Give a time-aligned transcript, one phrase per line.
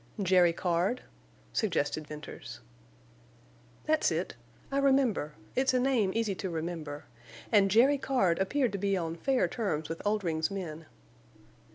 [0.19, 1.03] "Jerry Card?"
[1.53, 2.59] suggested Venters.
[3.85, 4.33] "That's it.
[4.71, 9.89] I remember—it's a name easy to remember—and Jerry Card appeared to be on fair terms
[9.89, 10.87] with Oldring's men."